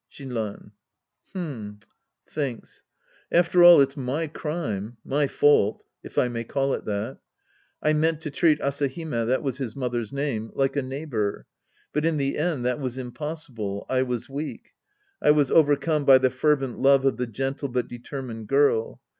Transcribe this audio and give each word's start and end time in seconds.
Shinran. 0.11 0.71
H'm. 1.31 1.77
{Thinks.) 2.27 2.81
After 3.31 3.63
all, 3.63 3.81
it's 3.81 3.95
my 3.95 4.25
crime, 4.25 4.97
my 5.05 5.27
fault. 5.27 5.83
If 6.01 6.17
I 6.17 6.27
may 6.27 6.43
call 6.43 6.73
it 6.73 6.85
that. 6.85 7.19
I 7.83 7.93
meant 7.93 8.19
to 8.21 8.31
treat 8.31 8.59
Asahime— 8.61 9.27
that 9.27 9.43
was 9.43 9.59
his 9.59 9.75
mother's 9.75 10.11
name— 10.11 10.49
like 10.55 10.75
a 10.75 10.81
neigh 10.81 11.05
bor. 11.05 11.45
But 11.93 12.03
in 12.05 12.17
the 12.17 12.39
end 12.39 12.65
that 12.65 12.79
was 12.79 12.97
impossible. 12.97 13.85
I 13.89 14.01
was 14.01 14.27
weak. 14.27 14.71
I 15.21 15.29
was 15.29 15.51
overcome 15.51 16.03
by 16.03 16.17
the 16.17 16.31
fervent 16.31 16.79
love 16.79 17.05
of 17.05 17.17
the 17.17 17.27
gentle 17.27 17.69
but 17.69 17.87
determined 17.87 18.47
girl. 18.47 19.01